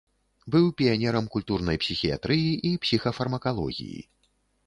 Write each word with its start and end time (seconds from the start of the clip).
Быў 0.53 0.63
піянерам 0.79 1.27
культурнай 1.35 1.77
псіхіятрыі 1.83 2.49
і 2.69 2.73
псіхафармакалогіі. 2.85 4.01